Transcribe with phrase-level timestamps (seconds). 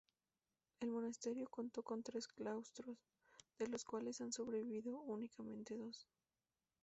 [0.79, 2.97] El monasterio contó con tres claustros,
[3.59, 6.07] de los cuales han sobrevivido únicamente dos.